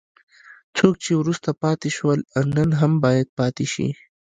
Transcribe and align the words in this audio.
څوک 0.77 0.93
چې 1.03 1.11
وروسته 1.21 1.49
پاتې 1.61 1.89
شول 1.97 2.19
نن 2.55 2.69
هم 2.79 2.91
باید 3.03 3.27
پاتې 3.39 3.65
شي. 3.73 3.89